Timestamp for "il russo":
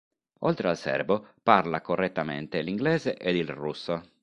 3.35-4.01